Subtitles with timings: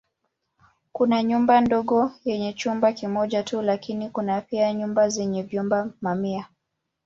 [0.93, 6.47] Kuna nyumba ndogo yenye chumba kimoja tu lakini kuna pia nyumba zenye vyumba mamia.